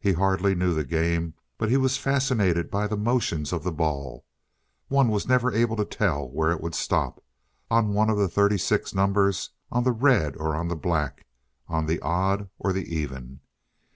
[0.00, 1.34] He hardly knew the game.
[1.58, 4.26] But he was fascinated by the motions of the ball;
[4.88, 7.22] one was never able to tell where it would stop,
[7.70, 11.24] on one of the thirty six numbers, on the red or on the black,
[11.68, 13.38] on the odd or the even.